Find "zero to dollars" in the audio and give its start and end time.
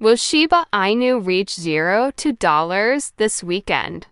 1.54-3.12